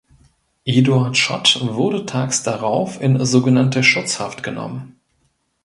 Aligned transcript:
Eduard 0.65 1.15
Schott 1.15 1.59
wurde 1.61 2.07
tags 2.07 2.41
drauf 2.41 2.99
in 2.99 3.23
sogenannte 3.23 3.83
„Schutzhaft“ 3.83 4.41
genommen. 4.41 4.99